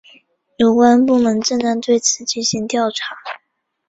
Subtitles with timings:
[0.57, 3.17] 有关部门正在对此进行调查。